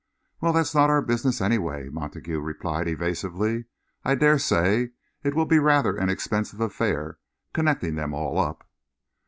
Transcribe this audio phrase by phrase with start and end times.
[0.41, 3.65] "Well, that's not our business, anyway," Montague replied evasively.
[4.03, 7.19] "I dare say it will be rather an expensive affair,
[7.53, 8.67] connecting them all up."